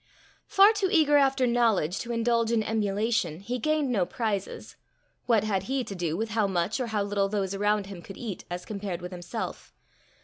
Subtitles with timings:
[0.47, 4.75] Far too eager after knowledge to indulge in emulation, he gained no prizes:
[5.27, 8.17] what had he to do with how much or how little those around him could
[8.17, 9.75] eat as compared with himself?